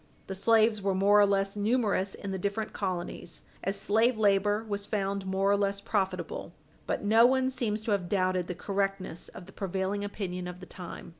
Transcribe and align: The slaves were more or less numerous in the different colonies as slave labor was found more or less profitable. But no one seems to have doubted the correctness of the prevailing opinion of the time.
The 0.25 0.33
slaves 0.33 0.81
were 0.81 0.95
more 0.95 1.19
or 1.19 1.27
less 1.27 1.55
numerous 1.55 2.15
in 2.15 2.31
the 2.31 2.39
different 2.39 2.73
colonies 2.73 3.43
as 3.63 3.79
slave 3.79 4.17
labor 4.17 4.63
was 4.67 4.87
found 4.87 5.27
more 5.27 5.51
or 5.51 5.55
less 5.55 5.79
profitable. 5.79 6.53
But 6.87 7.03
no 7.03 7.27
one 7.27 7.51
seems 7.51 7.83
to 7.83 7.91
have 7.91 8.09
doubted 8.09 8.47
the 8.47 8.55
correctness 8.55 9.27
of 9.29 9.45
the 9.45 9.53
prevailing 9.53 10.03
opinion 10.03 10.47
of 10.47 10.59
the 10.59 10.65
time. 10.65 11.09